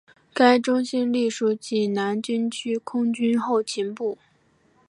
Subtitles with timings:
[0.33, 4.17] 该中心隶属济南军区空军后勤部。